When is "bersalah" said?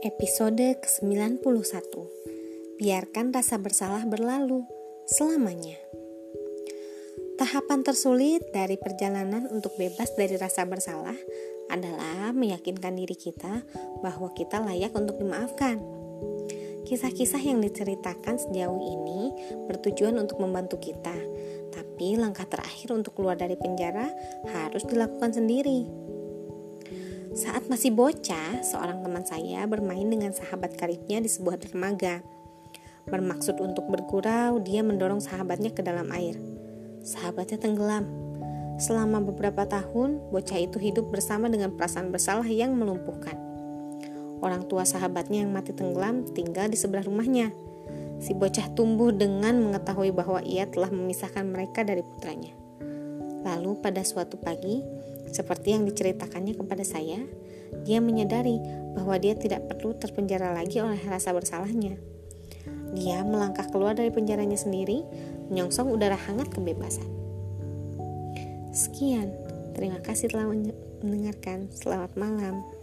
3.60-4.08, 10.64-11.16, 42.10-42.50